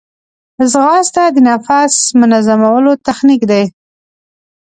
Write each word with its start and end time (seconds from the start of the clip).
ځغاسته 0.71 1.23
د 1.31 1.37
نفس 1.47 1.95
منظمولو 2.19 2.91
تخنیک 3.07 3.41
دی 3.51 3.63